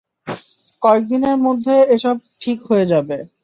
কয়েক 0.81 1.03
দিনের 1.07 1.37
মধ্যে 1.37 1.75
এসব 1.95 2.15
ঠিক 2.41 2.57
হয়ে 2.69 2.85
যাবে। 2.85 3.17